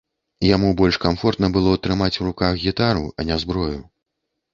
Яму 0.45 0.69
больш 0.79 0.95
камфортна 1.03 1.49
было 1.57 1.73
трымаць 1.83 2.13
у 2.21 2.25
руках 2.29 2.57
гітару, 2.65 3.05
а 3.19 3.27
не 3.29 3.37
зброю. 3.45 3.75